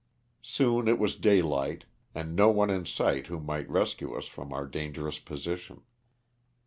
Soon 0.41 0.87
it 0.87 0.97
was 0.97 1.15
day 1.15 1.43
light, 1.43 1.85
and 2.15 2.35
no 2.35 2.49
one 2.49 2.71
in 2.71 2.87
sight 2.87 3.27
who 3.27 3.39
might 3.39 3.69
rescue 3.69 4.15
us 4.15 4.25
from 4.25 4.51
our 4.51 4.65
dangerous 4.65 5.19
position. 5.19 5.83